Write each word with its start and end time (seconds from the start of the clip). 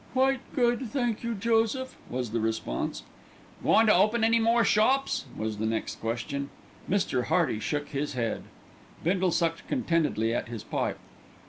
"Quite 0.13 0.39
good, 0.55 0.89
thank 0.89 1.23
you, 1.23 1.35
Joseph," 1.35 1.95
was 2.09 2.31
the 2.31 2.39
response. 2.39 3.03
"Goin' 3.61 3.85
to 3.85 3.93
open 3.93 4.23
any 4.23 4.39
more 4.39 4.63
shops?" 4.63 5.25
was 5.37 5.59
the 5.59 5.67
next 5.67 5.97
question. 5.99 6.49
Mr. 6.89 7.25
Hearty 7.25 7.59
shook 7.59 7.89
his 7.89 8.13
head. 8.13 8.41
Bindle 9.03 9.29
sucked 9.31 9.67
contentedly 9.67 10.33
at 10.33 10.47
his 10.47 10.63
pipe. 10.63 10.97